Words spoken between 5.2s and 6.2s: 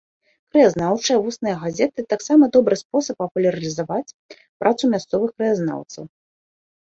краязнаўцаў.